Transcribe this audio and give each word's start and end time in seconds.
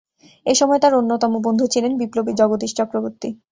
এসময় 0.45 0.79
তার 0.79 0.93
অন্যতম 0.95 1.31
বন্ধু 1.45 1.65
ছিলেন 1.73 1.91
বিপ্লবী 2.01 2.31
জগদীশ 2.39 2.71
চক্রবর্তী। 2.79 3.29